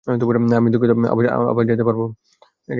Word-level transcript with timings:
আমি 0.07 0.17
দুঃখিত 0.71 0.91
আমরা 1.13 1.27
আবার 1.51 1.63
যেতে 1.67 1.83
পারবো? 1.87 2.05